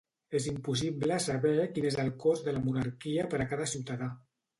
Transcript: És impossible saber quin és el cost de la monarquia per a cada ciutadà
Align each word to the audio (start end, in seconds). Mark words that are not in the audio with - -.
És 0.37 0.45
impossible 0.51 1.17
saber 1.25 1.51
quin 1.75 1.87
és 1.89 1.97
el 2.03 2.09
cost 2.23 2.47
de 2.47 2.55
la 2.57 2.63
monarquia 2.63 3.27
per 3.35 3.43
a 3.45 3.47
cada 3.53 3.69
ciutadà 3.75 4.09